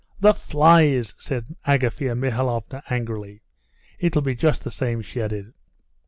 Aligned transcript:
"The 0.19 0.33
flies!" 0.33 1.13
said 1.19 1.55
Agafea 1.67 2.15
Mihalovna 2.17 2.81
angrily. 2.89 3.43
"It'll 3.99 4.23
be 4.23 4.33
just 4.33 4.63
the 4.63 4.71
same," 4.71 5.03
she 5.03 5.21
added. 5.21 5.53